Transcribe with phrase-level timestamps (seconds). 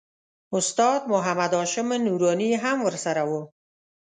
[0.57, 3.31] استاد محمد هاشم نوراني هم ورسره و.